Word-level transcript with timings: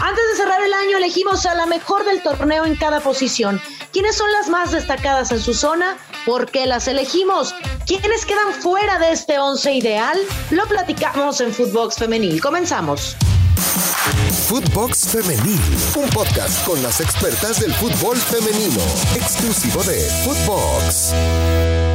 Antes 0.00 0.24
de 0.30 0.36
cerrar 0.36 0.62
el 0.62 0.72
año 0.72 0.96
elegimos 0.96 1.44
a 1.44 1.54
la 1.54 1.66
mejor 1.66 2.04
del 2.04 2.22
torneo 2.22 2.64
en 2.64 2.74
cada 2.74 3.00
posición. 3.00 3.60
¿Quiénes 3.92 4.16
son 4.16 4.32
las 4.32 4.48
más 4.48 4.70
destacadas 4.72 5.30
en 5.30 5.40
su 5.40 5.52
zona? 5.52 5.98
¿Por 6.24 6.50
qué 6.50 6.66
las 6.66 6.88
elegimos? 6.88 7.54
¿Quiénes 7.86 8.24
quedan 8.24 8.52
fuera 8.54 8.98
de 8.98 9.12
este 9.12 9.38
once 9.38 9.72
ideal? 9.72 10.18
Lo 10.50 10.66
platicamos 10.66 11.40
en 11.40 11.52
Footbox 11.52 11.96
Femenil. 11.96 12.40
Comenzamos. 12.40 13.16
Footbox 14.48 15.08
Femenil, 15.08 15.60
un 15.96 16.08
podcast 16.10 16.64
con 16.66 16.82
las 16.82 17.00
expertas 17.00 17.60
del 17.60 17.72
fútbol 17.74 18.16
femenino, 18.16 18.80
exclusivo 19.14 19.82
de 19.84 20.00
Footbox. 20.24 21.89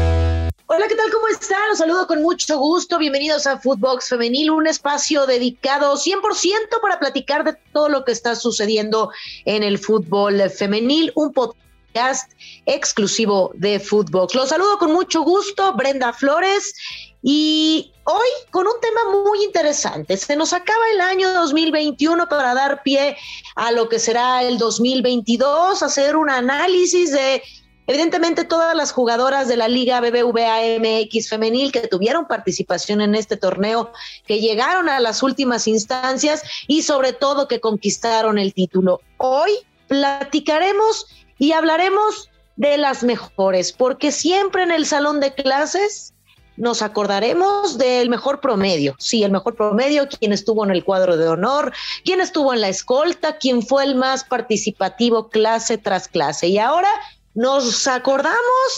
Hola, 0.76 0.90
¿qué 0.90 0.96
tal? 0.96 1.10
¿Cómo 1.10 1.30
están? 1.30 1.70
Los 1.70 1.78
saludo 1.78 2.06
con 2.06 2.22
mucho 2.22 2.58
gusto. 2.58 2.98
Bienvenidos 2.98 3.48
a 3.48 3.58
Footbox 3.58 4.10
Femenil, 4.10 4.52
un 4.52 4.68
espacio 4.68 5.26
dedicado 5.26 5.96
100% 5.96 6.82
para 6.82 7.00
platicar 7.00 7.46
de 7.46 7.54
todo 7.72 7.88
lo 7.88 8.04
que 8.04 8.12
está 8.12 8.36
sucediendo 8.36 9.10
en 9.46 9.64
el 9.64 9.80
fútbol 9.80 10.50
femenil, 10.50 11.14
un 11.16 11.32
podcast 11.32 12.30
exclusivo 12.66 13.52
de 13.54 13.80
Footbox. 13.80 14.36
Los 14.36 14.50
saludo 14.50 14.78
con 14.78 14.92
mucho 14.92 15.22
gusto, 15.22 15.74
Brenda 15.76 16.12
Flores, 16.12 16.74
y 17.24 17.94
hoy 18.04 18.28
con 18.52 18.68
un 18.68 18.78
tema 18.82 19.24
muy 19.24 19.46
interesante. 19.46 20.18
Se 20.18 20.36
nos 20.36 20.52
acaba 20.52 20.84
el 20.94 21.00
año 21.00 21.32
2021 21.36 22.28
para 22.28 22.54
dar 22.54 22.84
pie 22.84 23.16
a 23.56 23.72
lo 23.72 23.88
que 23.88 23.98
será 23.98 24.44
el 24.44 24.58
2022, 24.58 25.82
hacer 25.82 26.18
un 26.18 26.30
análisis 26.30 27.14
de 27.14 27.42
Evidentemente, 27.88 28.46
todas 28.46 28.76
las 28.76 28.92
jugadoras 28.92 29.48
de 29.48 29.58
la 29.58 29.68
Liga 29.68 30.02
BBVA 30.02 30.80
MX 30.80 31.30
femenil 31.30 31.72
que 31.72 31.88
tuvieron 31.88 32.28
participación 32.28 33.02
en 33.02 33.14
este 33.14 33.38
torneo, 33.38 33.92
que 34.26 34.40
llegaron 34.40 34.90
a 34.90 35.00
las 35.00 35.22
últimas 35.22 35.68
instancias 35.68 36.42
y 36.68 36.82
sobre 36.82 37.14
todo 37.14 37.48
que 37.48 37.60
conquistaron 37.60 38.40
el 38.40 38.54
título. 38.54 39.02
Hoy 39.18 39.52
platicaremos 39.88 41.06
y 41.38 41.52
hablaremos 41.52 42.30
de 42.56 42.78
las 42.78 43.04
mejores, 43.04 43.72
porque 43.72 44.12
siempre 44.12 44.64
en 44.64 44.72
el 44.72 44.86
salón 44.86 45.20
de 45.20 45.34
clases 45.34 46.14
nos 46.58 46.82
acordaremos 46.82 47.78
del 47.78 48.10
mejor 48.10 48.40
promedio. 48.40 48.96
Sí, 48.98 49.24
el 49.24 49.32
mejor 49.32 49.56
promedio, 49.56 50.08
quien 50.08 50.32
estuvo 50.32 50.64
en 50.64 50.72
el 50.72 50.86
cuadro 50.86 51.18
de 51.18 51.28
honor, 51.28 51.74
quien 52.04 52.22
estuvo 52.22 52.54
en 52.54 52.62
la 52.62 52.70
escolta, 52.70 53.38
quien 53.38 53.62
fue 53.62 53.84
el 53.84 53.96
más 53.96 54.24
participativo 54.24 55.30
clase 55.30 55.78
tras 55.78 56.08
clase. 56.08 56.48
Y 56.48 56.58
ahora 56.58 56.90
nos 57.36 57.86
acordamos 57.88 58.38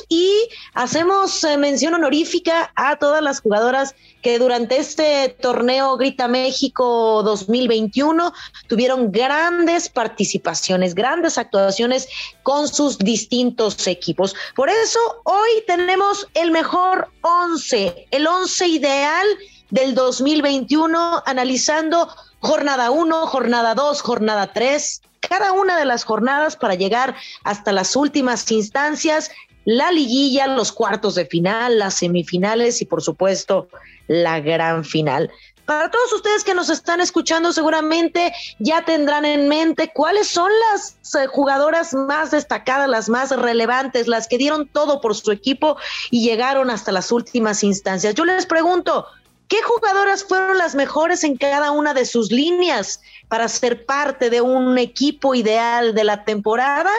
y 0.09 0.49
hacemos 0.73 1.43
eh, 1.43 1.57
mención 1.57 1.93
honorífica 1.93 2.71
a 2.75 2.97
todas 2.97 3.21
las 3.21 3.39
jugadoras 3.39 3.95
que 4.21 4.39
durante 4.39 4.77
este 4.77 5.29
torneo 5.39 5.95
Grita 5.95 6.27
México 6.27 7.21
2021 7.23 8.33
tuvieron 8.67 9.11
grandes 9.11 9.87
participaciones, 9.89 10.95
grandes 10.95 11.37
actuaciones 11.37 12.09
con 12.43 12.67
sus 12.67 12.97
distintos 12.97 13.87
equipos. 13.87 14.35
Por 14.55 14.69
eso 14.69 14.99
hoy 15.23 15.49
tenemos 15.67 16.27
el 16.33 16.51
mejor 16.51 17.09
11, 17.21 18.07
el 18.11 18.27
11 18.27 18.67
ideal 18.67 19.27
del 19.69 19.93
2021, 19.93 21.23
analizando 21.25 22.09
jornada 22.39 22.91
1, 22.91 23.27
jornada 23.27 23.75
2, 23.75 24.01
jornada 24.01 24.51
3, 24.53 25.01
cada 25.19 25.51
una 25.51 25.77
de 25.77 25.85
las 25.85 26.03
jornadas 26.03 26.55
para 26.55 26.75
llegar 26.75 27.15
hasta 27.43 27.71
las 27.71 27.95
últimas 27.95 28.49
instancias, 28.51 29.31
la 29.65 29.91
liguilla, 29.91 30.47
los 30.47 30.71
cuartos 30.71 31.15
de 31.15 31.25
final, 31.25 31.79
las 31.79 31.95
semifinales 31.95 32.81
y 32.81 32.85
por 32.85 33.01
supuesto 33.01 33.67
la 34.07 34.39
gran 34.39 34.85
final. 34.85 35.29
Para 35.65 35.91
todos 35.91 36.13
ustedes 36.13 36.45
que 36.45 36.53
nos 36.53 36.69
están 36.69 37.01
escuchando, 37.01 37.51
seguramente 37.51 38.33
ya 38.57 38.85
tendrán 38.85 39.25
en 39.25 39.49
mente 39.49 39.91
cuáles 39.93 40.29
son 40.29 40.49
las 40.71 40.97
eh, 41.15 41.27
jugadoras 41.27 41.93
más 41.93 42.31
destacadas, 42.31 42.87
las 42.87 43.09
más 43.09 43.31
relevantes, 43.31 44.07
las 44.07 44.29
que 44.29 44.37
dieron 44.37 44.69
todo 44.69 45.01
por 45.01 45.13
su 45.13 45.29
equipo 45.33 45.75
y 46.09 46.23
llegaron 46.23 46.69
hasta 46.69 46.93
las 46.93 47.11
últimas 47.11 47.65
instancias. 47.65 48.15
Yo 48.15 48.23
les 48.23 48.45
pregunto, 48.45 49.07
¿Qué 49.47 49.61
jugadoras 49.63 50.25
fueron 50.25 50.57
las 50.57 50.75
mejores 50.75 51.23
en 51.23 51.37
cada 51.37 51.71
una 51.71 51.93
de 51.93 52.05
sus 52.05 52.31
líneas 52.33 52.99
para 53.27 53.47
ser 53.47 53.85
parte 53.85 54.29
de 54.29 54.41
un 54.41 54.77
equipo 54.77 55.35
ideal 55.35 55.93
de 55.93 56.03
la 56.03 56.23
temporada? 56.23 56.91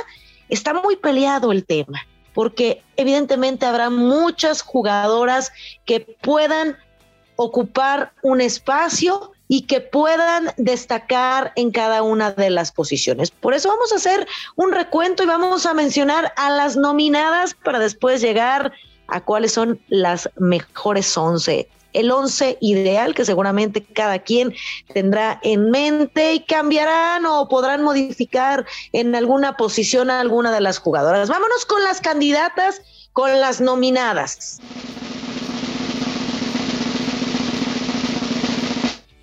Está 0.49 0.75
muy 0.75 0.97
peleado 0.97 1.53
el 1.53 1.65
tema, 1.65 2.07
porque 2.35 2.83
evidentemente 2.97 3.67
habrá 3.67 3.91
muchas 3.91 4.63
jugadoras 4.63 5.53
que 5.85 6.01
puedan 6.21 6.77
ocupar 7.37 8.13
un 8.23 8.41
espacio 8.41 9.33
y 9.49 9.63
que 9.63 9.81
puedan 9.81 10.53
destacar 10.59 11.53
en 11.57 11.71
cada 11.71 12.03
una 12.03 12.33
de 12.33 12.51
las 12.51 12.71
posiciones. 12.71 13.31
Por 13.31 13.55
eso 13.55 13.69
vamos 13.71 13.93
a 13.93 13.97
hacer 13.97 14.27
un 14.57 14.73
recuento 14.73 15.23
y 15.23 15.27
vamos 15.27 15.65
a 15.65 15.73
mencionar 15.73 16.33
a 16.37 16.51
las 16.51 16.77
nominadas 16.77 17.55
para 17.55 17.79
después 17.79 18.21
llegar 18.21 18.73
a 19.07 19.23
cuáles 19.23 19.53
son 19.53 19.81
las 19.89 20.29
mejores 20.37 21.17
once 21.17 21.69
el 21.93 22.11
once 22.11 22.59
ideal 22.61 23.15
que 23.15 23.25
seguramente 23.25 23.83
cada 23.85 24.19
quien 24.19 24.55
tendrá 24.93 25.41
en 25.43 25.71
mente 25.71 26.35
y 26.35 26.41
cambiarán 26.41 27.25
o 27.27 27.49
podrán 27.49 27.83
modificar 27.83 28.67
en 28.93 29.15
alguna 29.15 29.57
posición 29.57 30.11
a 30.11 30.21
alguna 30.21 30.53
de 30.53 30.61
las 30.61 30.79
jugadoras. 30.79 31.29
Vámonos 31.29 31.65
con 31.67 31.83
las 31.85 32.01
candidatas, 32.01 32.83
con 33.13 33.41
las 33.41 33.61
nominadas. 33.61 34.61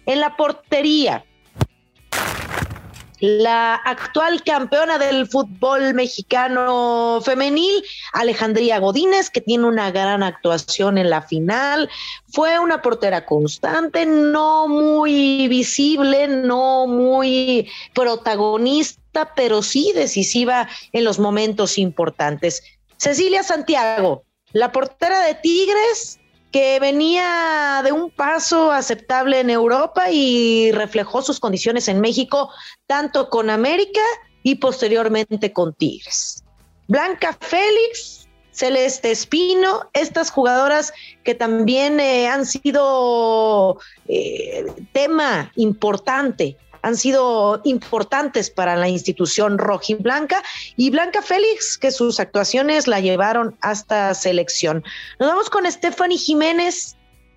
En 0.08 0.20
la 0.20 0.36
portería, 0.38 1.26
la 3.20 3.76
actual 3.76 4.44
campeona 4.44 4.98
del 4.98 5.28
fútbol 5.28 5.94
mexicano 5.94 7.22
femenil, 7.24 7.84
Alejandría 8.14 8.80
Godínez, 8.80 9.30
que 9.30 9.42
tiene 9.42 9.66
una 9.66 9.92
gran 9.92 10.24
actuación 10.24 10.98
en 10.98 11.10
la 11.10 11.22
final. 11.22 11.90
Fue 12.28 12.60
una 12.60 12.82
portera 12.82 13.26
constante, 13.26 14.06
no 14.06 14.68
muy 14.68 15.48
visible, 15.48 16.28
no 16.28 16.88
muy 16.88 17.70
protagonista, 17.94 19.34
pero 19.36 19.62
sí 19.62 19.92
decisiva 19.96 20.68
en 20.92 21.04
los 21.04 21.20
momentos 21.20 21.78
importantes. 21.78 22.64
Cecilia 22.98 23.44
Santiago, 23.44 24.24
la 24.52 24.72
portera 24.72 25.22
de 25.22 25.36
Tigres, 25.36 26.20
que 26.52 26.80
venía 26.80 27.82
de 27.84 27.92
un 27.92 28.10
paso 28.10 28.72
aceptable 28.72 29.40
en 29.40 29.50
Europa 29.50 30.10
y 30.12 30.72
reflejó 30.72 31.22
sus 31.22 31.40
condiciones 31.40 31.88
en 31.88 32.00
México, 32.00 32.50
tanto 32.88 33.30
con 33.30 33.50
América 33.50 34.02
y 34.44 34.56
posteriormente 34.56 35.52
con 35.52 35.74
Tigres. 35.74 36.44
Blanca 36.88 37.38
Félix, 37.40 38.28
Celeste 38.52 39.12
Espino, 39.12 39.90
estas 39.94 40.32
jugadoras 40.32 40.94
que 41.24 41.36
también 41.36 42.00
eh, 42.00 42.28
han 42.28 42.46
sido 42.46 43.80
eh, 44.08 44.66
tema 44.94 45.52
importante 45.56 46.58
han 46.86 46.98
sido 46.98 47.62
importantes 47.64 48.52
para 48.52 48.76
la 48.76 48.88
institución 48.88 49.58
rojiblanca 49.58 50.44
y 50.76 50.92
Blanca 50.92 51.24
Félix, 51.24 51.80
que 51.80 51.90
sus 51.90 52.20
actuaciones 52.20 52.88
la 52.88 53.00
llevaron 53.00 53.58
hasta 53.62 54.14
selección. 54.14 54.84
Nos 55.20 55.30
vamos 55.30 55.50
con 55.50 55.66
Stephanie 55.72 56.20
Jiménez, 56.20 56.96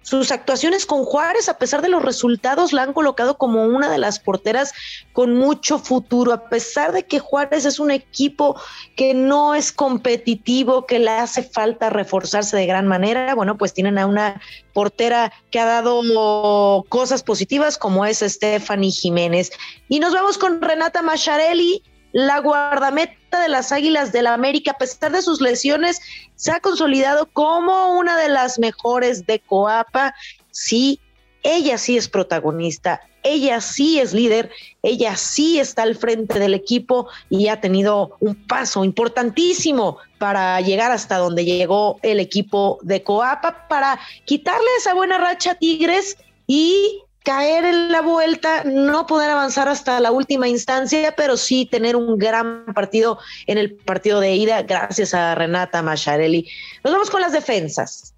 sus 0.09 0.33
actuaciones 0.33 0.87
con 0.87 1.05
Juárez, 1.05 1.51
a 1.51 1.59
pesar 1.59 1.83
de 1.83 1.91
los 1.91 2.03
resultados, 2.03 2.73
la 2.73 2.83
han 2.83 2.95
colocado 2.95 3.37
como 3.37 3.65
una 3.65 3.91
de 3.91 3.99
las 3.99 4.19
porteras 4.19 4.73
con 5.13 5.35
mucho 5.35 5.79
futuro, 5.79 6.33
a 6.33 6.49
pesar 6.49 6.93
de 6.93 7.05
que 7.05 7.19
Juárez 7.19 7.67
es 7.67 7.79
un 7.79 7.91
equipo 7.91 8.59
que 8.97 9.13
no 9.13 9.55
es 9.55 9.71
competitivo, 9.71 10.87
que 10.87 10.99
le 10.99 11.11
hace 11.11 11.43
falta 11.43 11.91
reforzarse 11.91 12.57
de 12.57 12.65
gran 12.65 12.87
manera. 12.87 13.35
Bueno, 13.35 13.59
pues 13.59 13.75
tienen 13.75 13.99
a 13.99 14.07
una 14.07 14.41
portera 14.73 15.31
que 15.51 15.61
ha 15.61 15.67
dado 15.67 16.85
cosas 16.89 17.23
positivas 17.23 17.77
como 17.77 18.07
es 18.07 18.21
Stephanie 18.21 18.91
Jiménez. 18.91 19.51
Y 19.91 20.01
nos 20.01 20.15
vamos 20.15 20.39
con 20.39 20.63
Renata 20.63 21.03
Macharelli, 21.03 21.83
la 22.13 22.41
guardameta 22.41 23.41
de 23.41 23.49
las 23.49 23.73
Águilas 23.73 24.13
del 24.13 24.25
la 24.25 24.35
América, 24.35 24.73
a 24.73 24.79
pesar 24.79 25.13
de 25.13 25.23
sus 25.23 25.41
lesiones, 25.41 26.01
se 26.35 26.51
ha 26.51 26.61
consolidado 26.61 27.27
como 27.33 27.99
una 27.99 28.17
de 28.17 28.29
las 28.29 28.59
mejores 28.59 29.27
de 29.27 29.41
Coapa. 29.41 30.15
Sí, 30.51 31.01
ella 31.43 31.79
sí 31.79 31.97
es 31.97 32.09
protagonista, 32.09 33.01
ella 33.23 33.61
sí 33.61 34.01
es 34.01 34.13
líder, 34.13 34.51
ella 34.83 35.17
sí 35.17 35.61
está 35.61 35.83
al 35.83 35.95
frente 35.95 36.39
del 36.39 36.55
equipo 36.55 37.09
y 37.31 37.49
ha 37.49 37.61
tenido 37.61 38.17
un 38.21 38.35
paso 38.47 38.85
importantísimo 38.85 39.99
para 40.19 40.61
llegar 40.61 40.91
hasta 40.91 41.19
donde 41.19 41.45
llegó 41.45 41.99
el 42.03 42.21
equipo 42.21 42.79
de 42.83 43.03
Coapa, 43.03 43.69
para 43.69 44.01
quitarle 44.25 44.69
esa 44.79 44.95
buena 44.95 45.19
racha 45.19 45.53
a 45.53 45.55
Tigres 45.55 46.17
y 46.47 47.03
caer 47.29 47.67
en 47.67 47.93
la 47.93 48.01
vuelta, 48.01 48.65
no 48.65 49.07
poder 49.07 49.29
avanzar 49.29 49.69
hasta 49.69 50.01
la 50.01 50.11
última 50.11 50.49
instancia, 50.49 51.15
pero 51.15 51.37
sí 51.37 51.67
tener 51.67 51.95
un 51.95 52.17
gran 52.17 52.65
partido 52.73 53.19
en 53.47 53.59
el 53.59 53.75
partido 53.75 54.19
de 54.19 54.35
ida, 54.35 54.63
gracias 54.63 55.13
a 55.13 55.35
Renata 55.35 55.83
Macharelli. 55.83 56.49
Nos 56.83 56.95
vamos 56.95 57.11
con 57.11 57.21
las 57.21 57.33
defensas. 57.33 58.15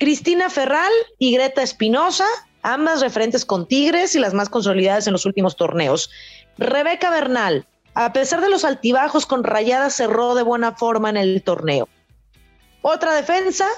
Cristina 0.00 0.50
Ferral 0.50 0.90
y 1.20 1.32
Greta 1.32 1.62
Espinosa, 1.62 2.26
ambas 2.62 3.02
referentes 3.02 3.44
con 3.44 3.68
Tigres 3.68 4.16
y 4.16 4.18
las 4.18 4.34
más 4.34 4.48
consolidadas 4.48 5.06
en 5.06 5.12
los 5.12 5.26
últimos 5.26 5.54
torneos. 5.54 6.10
Rebeca 6.58 7.08
Bernal, 7.10 7.68
a 7.94 8.12
pesar 8.12 8.40
de 8.40 8.50
los 8.50 8.64
altibajos 8.64 9.26
con 9.26 9.44
Rayadas, 9.44 9.94
cerró 9.94 10.34
de 10.34 10.42
buena 10.42 10.72
forma 10.72 11.08
en 11.08 11.18
el 11.18 11.40
torneo. 11.44 11.88
Otra 12.82 13.14
defensa, 13.14 13.68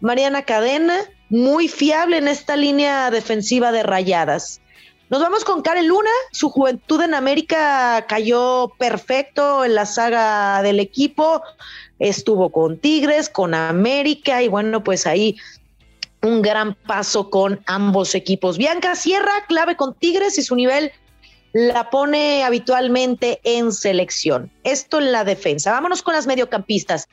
Mariana 0.00 0.42
Cadena, 0.42 0.98
muy 1.28 1.68
fiable 1.68 2.18
en 2.18 2.28
esta 2.28 2.56
línea 2.56 3.10
defensiva 3.10 3.72
de 3.72 3.82
Rayadas. 3.82 4.60
Nos 5.08 5.20
vamos 5.20 5.44
con 5.44 5.62
Karen 5.62 5.86
Luna. 5.86 6.10
Su 6.32 6.50
juventud 6.50 7.00
en 7.00 7.14
América 7.14 8.06
cayó 8.08 8.72
perfecto 8.76 9.64
en 9.64 9.74
la 9.74 9.86
saga 9.86 10.62
del 10.62 10.80
equipo. 10.80 11.42
Estuvo 12.00 12.50
con 12.50 12.78
Tigres, 12.78 13.28
con 13.28 13.54
América 13.54 14.42
y 14.42 14.48
bueno, 14.48 14.82
pues 14.82 15.06
ahí 15.06 15.36
un 16.22 16.42
gran 16.42 16.74
paso 16.74 17.30
con 17.30 17.60
ambos 17.66 18.16
equipos. 18.16 18.58
Bianca 18.58 18.96
Sierra, 18.96 19.46
clave 19.46 19.76
con 19.76 19.94
Tigres 19.94 20.38
y 20.38 20.42
su 20.42 20.56
nivel 20.56 20.90
la 21.52 21.88
pone 21.88 22.42
habitualmente 22.42 23.40
en 23.44 23.72
selección. 23.72 24.50
Esto 24.64 24.98
en 24.98 25.12
la 25.12 25.24
defensa. 25.24 25.70
Vámonos 25.70 26.02
con 26.02 26.14
las 26.14 26.26
mediocampistas. 26.26 27.08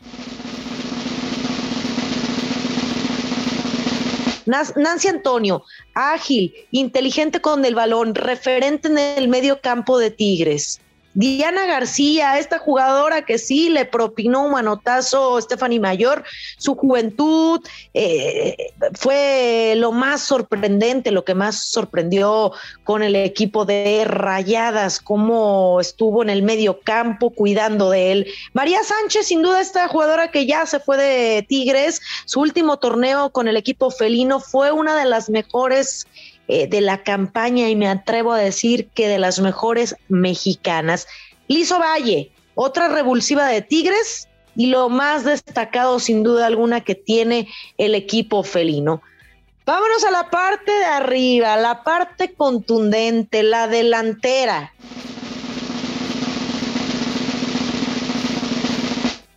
Nancy 4.46 5.08
Antonio, 5.08 5.64
ágil, 5.94 6.54
inteligente 6.72 7.42
con 7.42 7.66
el 7.66 7.76
balón, 7.76 8.16
referente 8.16 8.88
en 8.88 8.98
el 8.98 9.28
medio 9.28 9.62
campo 9.62 9.98
de 9.98 10.12
Tigres. 10.12 10.80
Diana 11.14 11.66
García, 11.66 12.40
esta 12.40 12.58
jugadora 12.58 13.24
que 13.24 13.38
sí 13.38 13.70
le 13.70 13.86
propinó 13.86 14.46
un 14.46 14.52
manotazo 14.52 15.40
Stephanie 15.40 15.80
Mayor, 15.80 16.24
su 16.58 16.76
juventud 16.76 17.62
eh, 17.94 18.74
fue 18.94 19.76
lo 19.78 19.92
más 19.92 20.22
sorprendente, 20.22 21.12
lo 21.12 21.24
que 21.24 21.36
más 21.36 21.68
sorprendió 21.68 22.52
con 22.84 23.04
el 23.04 23.16
equipo 23.16 23.66
de 23.66 24.04
Rayadas, 24.06 25.00
cómo 25.00 25.80
estuvo 25.80 26.24
en 26.24 26.30
el 26.30 26.42
medio 26.42 26.80
campo 26.80 27.30
cuidando 27.30 27.90
de 27.90 28.12
él. 28.12 28.28
María 28.54 28.84
Sánchez, 28.84 29.28
sin 29.28 29.42
duda, 29.42 29.62
esta 29.62 29.88
jugadora 29.88 30.32
que 30.32 30.46
ya 30.46 30.66
se 30.66 30.80
fue 30.80 30.98
de 30.98 31.46
Tigres, 31.48 32.02
su 32.26 32.40
último 32.40 32.78
torneo 32.78 33.30
con 33.30 33.48
el 33.48 33.58
equipo 33.58 33.92
felino 33.92 34.40
fue 34.40 34.72
una 34.72 34.96
de 34.96 35.06
las 35.06 35.30
mejores 35.30 36.08
eh, 36.48 36.68
de 36.68 36.82
la 36.82 37.04
campaña 37.04 37.70
y 37.70 37.76
me 37.76 37.88
atrevo 37.88 38.34
a 38.34 38.38
decir 38.38 38.90
que 38.90 39.08
de 39.08 39.20
las 39.20 39.40
mejores 39.40 39.96
mexicanas. 40.10 41.08
Lizo 41.48 41.80
Valle, 41.80 42.32
otra 42.56 42.90
revulsiva 42.90 43.48
de 43.48 43.62
Tigres 43.62 44.28
y 44.56 44.68
lo 44.68 44.90
más 44.90 45.24
destacado 45.24 46.00
sin 46.00 46.24
duda 46.24 46.48
alguna 46.48 46.82
que 46.82 46.96
tiene 46.96 47.48
el 47.78 47.96
equipo 47.96 48.44
felino. 48.44 49.02
Vámonos 49.66 50.04
a 50.04 50.12
la 50.12 50.30
parte 50.30 50.72
de 50.72 50.86
arriba, 50.86 51.56
la 51.56 51.84
parte 51.84 52.34
contundente, 52.34 53.44
la 53.44 53.68
delantera. 53.68 54.74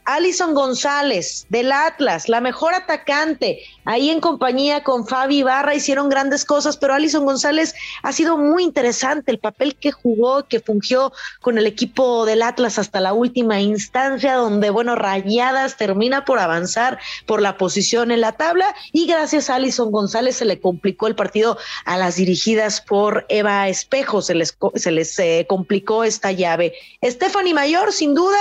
Alison 0.06 0.54
González 0.54 1.46
del 1.48 1.72
Atlas, 1.72 2.28
la 2.28 2.40
mejor 2.40 2.74
atacante, 2.74 3.60
ahí 3.84 4.10
en 4.10 4.20
compañía 4.20 4.84
con 4.84 5.06
Fabi 5.06 5.42
Barra 5.42 5.74
hicieron 5.74 6.08
grandes 6.08 6.44
cosas, 6.44 6.76
pero 6.76 6.94
Alison 6.94 7.24
González 7.24 7.74
ha 8.02 8.12
sido 8.12 8.38
muy 8.38 8.62
interesante 8.62 9.32
el 9.32 9.40
papel 9.40 9.74
que 9.74 9.90
jugó, 9.90 10.44
que 10.44 10.60
fungió 10.60 11.12
con 11.40 11.58
el 11.58 11.66
equipo 11.66 12.24
del 12.24 12.42
Atlas 12.42 12.78
hasta 12.78 13.00
la 13.00 13.12
última 13.12 13.60
instancia, 13.60 14.34
donde, 14.34 14.70
bueno, 14.70 14.94
Rayadas 14.94 15.76
termina 15.76 16.24
por 16.24 16.38
avanzar 16.38 16.98
por 17.26 17.42
la 17.42 17.56
posición 17.58 18.12
en 18.12 18.20
la 18.20 18.32
tabla 18.32 18.74
y 18.92 19.06
gracias 19.06 19.50
a 19.50 19.56
Alison 19.56 19.90
González 19.90 20.36
se 20.36 20.44
le 20.44 20.60
complicó 20.60 21.08
el 21.08 21.16
partido 21.16 21.58
a 21.84 21.96
las 21.96 22.16
dirigidas 22.16 22.80
por 22.80 23.26
Eva 23.28 23.68
Espejo, 23.68 24.22
se 24.22 24.36
les, 24.36 24.56
se 24.76 24.90
les 24.92 25.18
eh, 25.18 25.46
complicó 25.48 26.04
esta 26.04 26.30
llave. 26.30 26.74
Stephanie 27.02 27.54
Mayor, 27.54 27.92
sin 27.92 28.14
duda, 28.14 28.38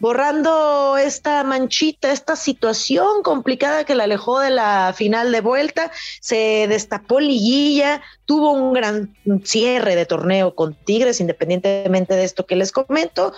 borrando 0.00 0.96
esta 0.96 1.44
manchita, 1.44 2.10
esta 2.10 2.34
situación 2.34 3.22
complicada 3.22 3.84
que 3.84 3.94
la 3.94 4.04
alejó 4.04 4.40
de 4.40 4.50
la 4.50 4.94
final 4.96 5.30
de 5.30 5.42
vuelta, 5.42 5.92
se 6.20 6.66
destapó 6.68 7.20
liguilla, 7.20 8.02
tuvo 8.24 8.52
un 8.52 8.72
gran 8.72 9.14
cierre 9.44 9.94
de 9.94 10.06
torneo 10.06 10.54
con 10.54 10.74
Tigres, 10.74 11.20
independientemente 11.20 12.14
de 12.14 12.24
esto 12.24 12.46
que 12.46 12.56
les 12.56 12.72
comento. 12.72 13.32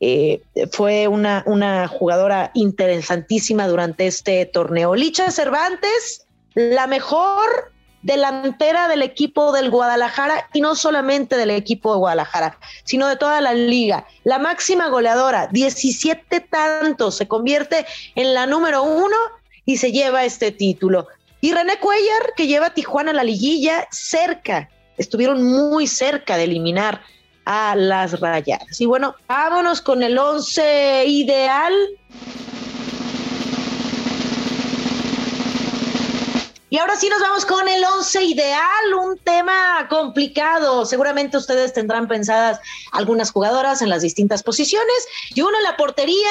Eh, 0.00 0.42
fue 0.72 1.08
una, 1.08 1.44
una 1.46 1.86
jugadora 1.88 2.50
interesantísima 2.54 3.68
durante 3.68 4.06
este 4.06 4.46
torneo. 4.46 4.94
Licha 4.94 5.30
Cervantes, 5.30 6.26
la 6.54 6.86
mejor 6.86 7.72
delantera 8.08 8.88
del 8.88 9.02
equipo 9.02 9.52
del 9.52 9.70
Guadalajara 9.70 10.48
y 10.54 10.62
no 10.62 10.74
solamente 10.74 11.36
del 11.36 11.50
equipo 11.50 11.92
de 11.92 11.98
Guadalajara, 11.98 12.58
sino 12.84 13.06
de 13.06 13.16
toda 13.16 13.42
la 13.42 13.52
liga. 13.52 14.06
La 14.24 14.38
máxima 14.38 14.88
goleadora, 14.88 15.48
17 15.48 16.40
tantos, 16.40 17.18
se 17.18 17.28
convierte 17.28 17.84
en 18.14 18.32
la 18.32 18.46
número 18.46 18.82
uno 18.82 19.16
y 19.66 19.76
se 19.76 19.92
lleva 19.92 20.24
este 20.24 20.50
título. 20.52 21.06
Y 21.42 21.52
René 21.52 21.78
Cuellar, 21.78 22.32
que 22.34 22.46
lleva 22.46 22.68
a 22.68 22.74
Tijuana 22.74 23.10
a 23.10 23.14
la 23.14 23.24
liguilla, 23.24 23.86
cerca, 23.90 24.70
estuvieron 24.96 25.44
muy 25.44 25.86
cerca 25.86 26.38
de 26.38 26.44
eliminar 26.44 27.02
a 27.44 27.76
las 27.76 28.18
rayadas. 28.20 28.80
Y 28.80 28.86
bueno, 28.86 29.16
vámonos 29.28 29.82
con 29.82 30.02
el 30.02 30.16
once 30.16 31.04
ideal 31.06 31.74
Y 36.70 36.76
ahora 36.78 36.96
sí 36.96 37.08
nos 37.08 37.20
vamos 37.20 37.46
con 37.46 37.66
el 37.66 37.82
once 37.84 38.22
ideal, 38.22 38.94
un 39.00 39.16
tema 39.18 39.86
complicado. 39.88 40.84
Seguramente 40.84 41.38
ustedes 41.38 41.72
tendrán 41.72 42.08
pensadas 42.08 42.60
algunas 42.92 43.30
jugadoras 43.30 43.80
en 43.80 43.88
las 43.88 44.02
distintas 44.02 44.42
posiciones 44.42 45.08
y 45.34 45.40
uno 45.40 45.56
en 45.56 45.62
la 45.62 45.76
portería. 45.78 46.30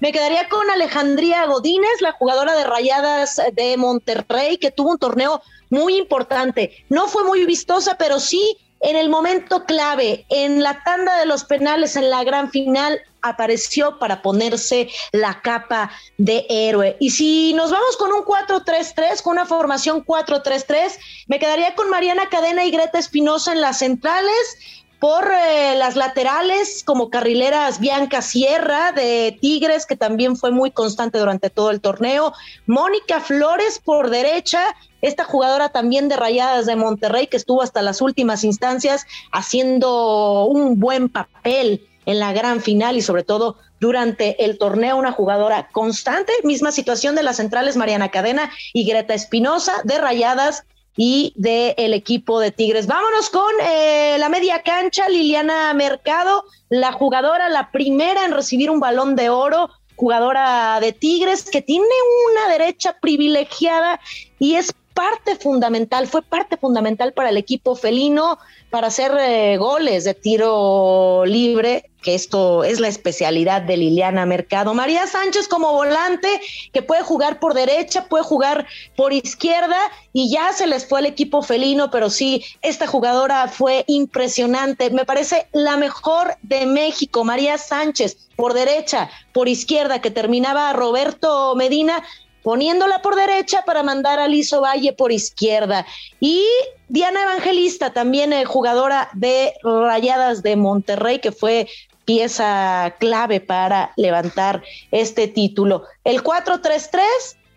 Me 0.00 0.12
quedaría 0.12 0.48
con 0.48 0.70
Alejandría 0.70 1.44
Godínez, 1.46 2.00
la 2.00 2.12
jugadora 2.12 2.54
de 2.54 2.64
Rayadas 2.64 3.40
de 3.52 3.76
Monterrey, 3.76 4.56
que 4.56 4.70
tuvo 4.70 4.92
un 4.92 4.98
torneo 4.98 5.42
muy 5.68 5.96
importante. 5.96 6.86
No 6.88 7.08
fue 7.08 7.24
muy 7.24 7.44
vistosa, 7.44 7.98
pero 7.98 8.18
sí 8.18 8.56
en 8.80 8.96
el 8.96 9.08
momento 9.08 9.64
clave, 9.64 10.24
en 10.28 10.62
la 10.62 10.82
tanda 10.84 11.18
de 11.18 11.26
los 11.26 11.44
penales, 11.44 11.96
en 11.96 12.10
la 12.10 12.24
gran 12.24 12.50
final, 12.50 13.00
apareció 13.22 13.98
para 13.98 14.22
ponerse 14.22 14.88
la 15.12 15.40
capa 15.42 15.90
de 16.18 16.46
héroe. 16.48 16.96
Y 17.00 17.10
si 17.10 17.52
nos 17.54 17.70
vamos 17.70 17.96
con 17.96 18.12
un 18.12 18.22
4-3-3, 18.22 19.22
con 19.22 19.32
una 19.32 19.46
formación 19.46 20.04
4-3-3, 20.04 20.98
me 21.26 21.38
quedaría 21.38 21.74
con 21.74 21.90
Mariana 21.90 22.28
Cadena 22.28 22.64
y 22.64 22.70
Greta 22.70 22.98
Espinosa 22.98 23.52
en 23.52 23.60
las 23.60 23.78
centrales, 23.78 24.77
por 24.98 25.30
eh, 25.30 25.76
las 25.76 25.94
laterales 25.96 26.82
como 26.84 27.08
carrileras 27.08 27.78
Bianca 27.78 28.20
Sierra 28.20 28.92
de 28.92 29.38
Tigres, 29.40 29.86
que 29.86 29.96
también 29.96 30.36
fue 30.36 30.50
muy 30.50 30.70
constante 30.70 31.18
durante 31.18 31.50
todo 31.50 31.70
el 31.70 31.80
torneo, 31.80 32.32
Mónica 32.66 33.20
Flores 33.20 33.80
por 33.84 34.10
derecha, 34.10 34.60
esta 35.00 35.22
jugadora 35.22 35.68
también 35.68 36.08
de 36.08 36.16
Rayadas 36.16 36.66
de 36.66 36.74
Monterrey, 36.74 37.28
que 37.28 37.36
estuvo 37.36 37.62
hasta 37.62 37.82
las 37.82 38.00
últimas 38.00 38.42
instancias 38.42 39.06
haciendo 39.30 40.46
un 40.46 40.80
buen 40.80 41.08
papel 41.08 41.86
en 42.06 42.18
la 42.18 42.32
gran 42.32 42.60
final 42.60 42.96
y 42.96 43.02
sobre 43.02 43.22
todo 43.22 43.56
durante 43.80 44.44
el 44.44 44.58
torneo, 44.58 44.96
una 44.96 45.12
jugadora 45.12 45.68
constante, 45.70 46.32
misma 46.42 46.72
situación 46.72 47.14
de 47.14 47.22
las 47.22 47.36
centrales 47.36 47.76
Mariana 47.76 48.10
Cadena 48.10 48.50
y 48.72 48.84
Greta 48.84 49.14
Espinosa 49.14 49.74
de 49.84 49.98
Rayadas 49.98 50.64
y 51.00 51.32
del 51.36 51.94
equipo 51.94 52.40
de 52.40 52.50
Tigres. 52.50 52.88
Vámonos 52.88 53.30
con 53.30 53.54
eh, 53.62 54.16
la 54.18 54.28
media 54.28 54.62
cancha, 54.64 55.08
Liliana 55.08 55.72
Mercado, 55.72 56.44
la 56.70 56.90
jugadora, 56.90 57.48
la 57.48 57.70
primera 57.70 58.24
en 58.24 58.32
recibir 58.32 58.68
un 58.68 58.80
balón 58.80 59.14
de 59.14 59.30
oro, 59.30 59.70
jugadora 59.94 60.80
de 60.80 60.92
Tigres, 60.92 61.48
que 61.48 61.62
tiene 61.62 61.86
una 62.32 62.52
derecha 62.52 62.96
privilegiada 63.00 64.00
y 64.40 64.56
es 64.56 64.74
parte 64.98 65.36
fundamental, 65.36 66.08
fue 66.08 66.22
parte 66.22 66.56
fundamental 66.56 67.12
para 67.12 67.28
el 67.28 67.36
equipo 67.36 67.76
felino 67.76 68.36
para 68.68 68.88
hacer 68.88 69.12
eh, 69.16 69.56
goles 69.56 70.02
de 70.02 70.14
tiro 70.14 71.24
libre, 71.24 71.88
que 72.02 72.16
esto 72.16 72.64
es 72.64 72.80
la 72.80 72.88
especialidad 72.88 73.62
de 73.62 73.76
Liliana 73.76 74.26
Mercado. 74.26 74.74
María 74.74 75.06
Sánchez 75.06 75.46
como 75.46 75.72
volante, 75.72 76.40
que 76.72 76.82
puede 76.82 77.04
jugar 77.04 77.38
por 77.38 77.54
derecha, 77.54 78.06
puede 78.06 78.24
jugar 78.24 78.66
por 78.96 79.12
izquierda, 79.12 79.78
y 80.12 80.32
ya 80.32 80.52
se 80.52 80.66
les 80.66 80.84
fue 80.84 80.98
el 80.98 81.06
equipo 81.06 81.42
felino, 81.42 81.92
pero 81.92 82.10
sí, 82.10 82.44
esta 82.60 82.88
jugadora 82.88 83.46
fue 83.46 83.84
impresionante. 83.86 84.90
Me 84.90 85.04
parece 85.04 85.46
la 85.52 85.76
mejor 85.76 86.34
de 86.42 86.66
México, 86.66 87.22
María 87.22 87.56
Sánchez, 87.56 88.28
por 88.34 88.52
derecha, 88.52 89.10
por 89.32 89.46
izquierda, 89.48 90.00
que 90.00 90.10
terminaba 90.10 90.72
Roberto 90.72 91.54
Medina 91.54 92.02
poniéndola 92.48 93.02
por 93.02 93.14
derecha 93.14 93.60
para 93.66 93.82
mandar 93.82 94.18
a 94.18 94.26
Lizo 94.26 94.62
Valle 94.62 94.94
por 94.94 95.12
izquierda. 95.12 95.84
Y 96.18 96.46
Diana 96.88 97.24
Evangelista, 97.24 97.92
también 97.92 98.32
eh, 98.32 98.46
jugadora 98.46 99.10
de 99.12 99.52
Rayadas 99.62 100.42
de 100.42 100.56
Monterrey, 100.56 101.18
que 101.18 101.30
fue 101.30 101.68
pieza 102.06 102.94
clave 103.00 103.42
para 103.42 103.92
levantar 103.98 104.62
este 104.92 105.28
título. 105.28 105.82
El 106.04 106.22
4-3-3 106.22 107.00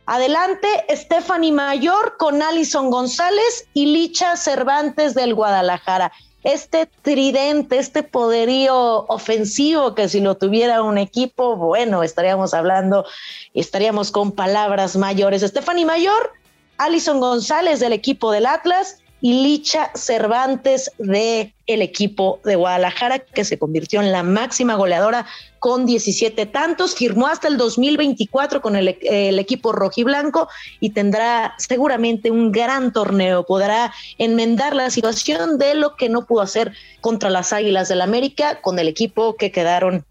Adelante, 0.08 0.68
Stephanie 0.90 1.54
Mayor 1.54 2.18
con 2.18 2.42
Alison 2.42 2.90
González 2.90 3.70
y 3.74 3.86
Licha 3.86 4.36
Cervantes 4.36 5.14
del 5.14 5.34
Guadalajara. 5.36 6.12
Este 6.44 6.88
tridente, 7.02 7.78
este 7.78 8.04
poderío 8.04 9.06
ofensivo 9.08 9.94
que 9.94 10.10
si 10.10 10.20
lo 10.22 10.36
tuviera 10.36 10.82
un 10.82 10.98
equipo, 10.98 11.56
bueno, 11.56 12.02
estaríamos 12.04 12.54
hablando, 12.54 13.06
estaríamos 13.54 14.12
con 14.12 14.32
palabras 14.32 14.96
mayores. 14.96 15.42
Stephanie 15.42 15.86
Mayor, 15.86 16.32
Alison 16.78 17.20
González 17.20 17.80
del 17.80 17.94
equipo 17.94 18.32
del 18.32 18.48
Atlas 18.48 19.01
y 19.22 19.44
Licha 19.44 19.92
Cervantes 19.94 20.92
de 20.98 21.54
el 21.68 21.82
equipo 21.82 22.40
de 22.44 22.56
Guadalajara, 22.56 23.20
que 23.20 23.46
se 23.46 23.58
convirtió 23.58 24.02
en 24.02 24.12
la 24.12 24.24
máxima 24.24 24.76
goleadora 24.76 25.26
con 25.60 25.86
17 25.86 26.48
tantos, 26.48 26.96
firmó 26.96 27.28
hasta 27.28 27.48
el 27.48 27.58
2024 27.58 28.62
con 28.62 28.76
el, 28.76 28.88
equipo 28.90 29.72
rojiblanco 29.72 30.50
y 30.80 30.90
tendrá 30.90 31.54
seguramente 31.60 32.32
un 32.32 32.52
gran 32.52 32.92
torneo, 32.92 33.46
podrá 33.46 33.94
enmendar 34.18 34.76
la 34.76 34.90
situación 34.90 35.60
de 35.60 35.76
lo 35.76 35.96
que 35.96 36.10
no 36.10 36.26
pudo 36.26 36.42
hacer 36.42 36.74
contra 37.00 37.30
las 37.30 37.54
Águilas 37.54 37.88
del 37.90 38.02
América 38.02 38.60
con 38.62 38.80
el 38.80 38.88
equipo 38.88 39.36
que 39.36 39.52
quedaron 39.52 40.04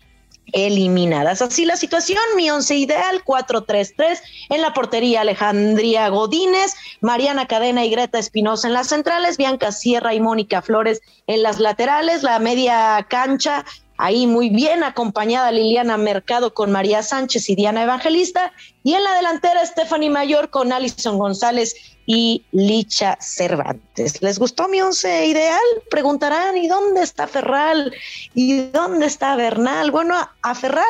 eliminadas. 0.52 1.42
Así 1.42 1.64
la 1.64 1.76
situación, 1.76 2.20
mi 2.36 2.50
once 2.50 2.76
ideal, 2.76 3.22
4-3-3, 3.24 4.20
en 4.50 4.62
la 4.62 4.72
portería 4.72 5.22
Alejandría 5.22 6.08
Godínez, 6.08 6.74
Mariana 7.00 7.46
Cadena 7.46 7.84
y 7.84 7.90
Greta 7.90 8.18
Espinosa 8.18 8.68
en 8.68 8.74
las 8.74 8.88
centrales, 8.88 9.36
Bianca 9.36 9.72
Sierra 9.72 10.14
y 10.14 10.20
Mónica 10.20 10.62
Flores 10.62 11.00
en 11.26 11.42
las 11.42 11.58
laterales, 11.58 12.22
la 12.22 12.38
media 12.38 13.06
cancha, 13.08 13.64
ahí 14.00 14.26
muy 14.26 14.48
bien 14.48 14.82
acompañada 14.82 15.52
Liliana 15.52 15.96
Mercado 15.98 16.54
con 16.54 16.72
María 16.72 17.02
Sánchez 17.02 17.50
y 17.50 17.54
Diana 17.54 17.82
Evangelista, 17.82 18.52
y 18.82 18.94
en 18.94 19.04
la 19.04 19.14
delantera 19.14 19.64
Stephanie 19.66 20.08
Mayor 20.08 20.48
con 20.48 20.72
Alison 20.72 21.18
González 21.18 21.76
y 22.06 22.42
Licha 22.50 23.18
Cervantes. 23.20 24.22
¿Les 24.22 24.38
gustó 24.38 24.68
mi 24.68 24.80
once 24.80 25.26
ideal? 25.26 25.60
Preguntarán, 25.90 26.56
¿y 26.56 26.66
dónde 26.66 27.02
está 27.02 27.26
Ferral? 27.26 27.94
¿Y 28.34 28.62
dónde 28.70 29.06
está 29.06 29.36
Bernal? 29.36 29.90
Bueno, 29.90 30.16
a 30.42 30.54
Ferral 30.54 30.84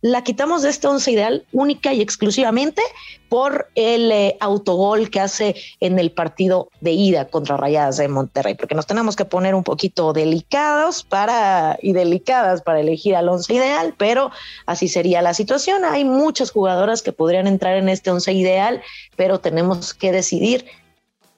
la 0.00 0.22
quitamos 0.22 0.62
de 0.62 0.70
este 0.70 0.86
once 0.86 1.10
ideal 1.10 1.44
única 1.52 1.92
y 1.92 2.00
exclusivamente 2.00 2.82
por 3.28 3.68
el 3.74 4.10
eh, 4.12 4.36
autogol 4.40 5.10
que 5.10 5.20
hace 5.20 5.56
en 5.80 5.98
el 5.98 6.12
partido 6.12 6.70
de 6.80 6.92
ida 6.92 7.26
contra 7.26 7.56
Rayadas 7.56 7.96
de 7.96 8.08
Monterrey, 8.08 8.54
porque 8.54 8.74
nos 8.74 8.86
tenemos 8.86 9.16
que 9.16 9.24
poner 9.24 9.54
un 9.54 9.64
poquito 9.64 10.12
delicados 10.12 11.02
para 11.02 11.78
y 11.82 11.92
delicadas 11.92 12.62
para 12.62 12.80
elegir 12.80 13.16
al 13.16 13.28
once 13.28 13.52
ideal, 13.52 13.94
pero 13.98 14.30
así 14.66 14.88
sería 14.88 15.20
la 15.20 15.34
situación. 15.34 15.84
Hay 15.84 16.04
muchas 16.04 16.52
jugadoras 16.52 17.02
que 17.02 17.12
podrían 17.12 17.46
entrar 17.46 17.76
en 17.76 17.88
este 17.88 18.10
once 18.10 18.32
ideal, 18.32 18.82
pero 19.16 19.40
tenemos 19.40 19.94
que 19.94 20.12
decidir. 20.12 20.64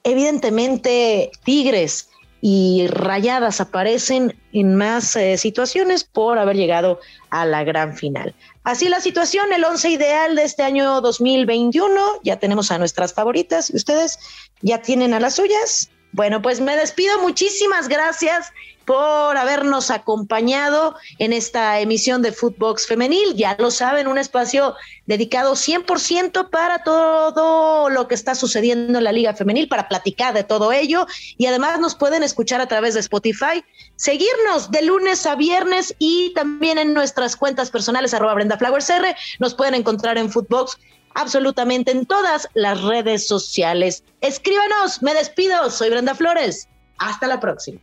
Evidentemente, 0.03 1.31
Tigres 1.43 2.09
y 2.41 2.87
Rayadas 2.87 3.61
aparecen 3.61 4.35
en 4.51 4.75
más 4.75 5.15
eh, 5.15 5.37
situaciones 5.37 6.03
por 6.03 6.39
haber 6.39 6.55
llegado 6.55 6.99
a 7.29 7.45
la 7.45 7.63
gran 7.63 7.95
final. 7.95 8.33
Así 8.63 8.89
la 8.89 9.01
situación, 9.01 9.51
el 9.53 9.63
once 9.63 9.89
ideal 9.89 10.35
de 10.35 10.43
este 10.43 10.61
año 10.61 11.01
2021, 11.01 12.21
ya 12.23 12.37
tenemos 12.37 12.71
a 12.71 12.77
nuestras 12.77 13.13
favoritas, 13.13 13.71
¿ustedes 13.71 14.19
ya 14.61 14.81
tienen 14.83 15.15
a 15.15 15.19
las 15.19 15.35
suyas? 15.35 15.89
Bueno, 16.13 16.41
pues 16.41 16.59
me 16.59 16.75
despido, 16.75 17.19
muchísimas 17.19 17.87
gracias 17.87 18.51
por 18.85 19.37
habernos 19.37 19.91
acompañado 19.91 20.95
en 21.19 21.31
esta 21.31 21.79
emisión 21.79 22.21
de 22.21 22.33
Footbox 22.33 22.87
Femenil. 22.87 23.35
Ya 23.35 23.55
lo 23.57 23.71
saben, 23.71 24.07
un 24.07 24.17
espacio 24.17 24.75
dedicado 25.05 25.53
100% 25.53 26.49
para 26.49 26.83
todo 26.83 27.89
lo 27.89 28.07
que 28.09 28.15
está 28.15 28.35
sucediendo 28.35 28.97
en 28.97 29.03
la 29.03 29.13
Liga 29.13 29.33
Femenil, 29.33 29.69
para 29.69 29.87
platicar 29.87 30.33
de 30.33 30.43
todo 30.43 30.73
ello. 30.73 31.07
Y 31.37 31.45
además 31.45 31.79
nos 31.79 31.95
pueden 31.95 32.23
escuchar 32.23 32.59
a 32.59 32.67
través 32.67 32.93
de 32.95 32.99
Spotify, 32.99 33.63
seguirnos 33.95 34.71
de 34.71 34.81
lunes 34.81 35.25
a 35.25 35.35
viernes 35.35 35.95
y 35.99 36.33
también 36.33 36.77
en 36.77 36.93
nuestras 36.93 37.37
cuentas 37.37 37.71
personales, 37.71 38.13
arroba 38.13 38.33
Brenda 38.33 38.57
Flowers. 38.57 38.91
Nos 39.39 39.53
pueden 39.53 39.75
encontrar 39.75 40.17
en 40.17 40.29
Footbox 40.29 40.77
absolutamente 41.13 41.91
en 41.91 42.05
todas 42.05 42.47
las 42.53 42.81
redes 42.81 43.27
sociales. 43.27 44.03
Escríbanos, 44.21 45.01
me 45.01 45.13
despido, 45.13 45.69
soy 45.69 45.89
Brenda 45.89 46.15
Flores. 46.15 46.67
Hasta 46.97 47.27
la 47.27 47.39
próxima. 47.39 47.81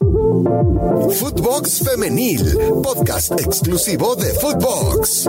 Footbox 0.00 1.82
Femenil, 1.84 2.56
podcast 2.82 3.32
exclusivo 3.40 4.14
de 4.16 4.32
Footbox. 4.34 5.28